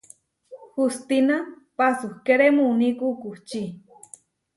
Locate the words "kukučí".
2.99-3.63